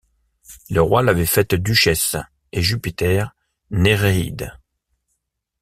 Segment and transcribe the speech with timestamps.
[0.71, 2.15] Le roi l’avait faite duchesse,
[2.53, 3.35] et Jupiter
[3.69, 4.51] néréide.